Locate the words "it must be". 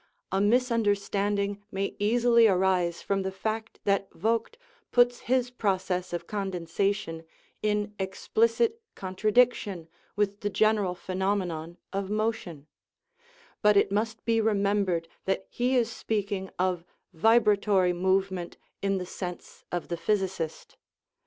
13.77-14.41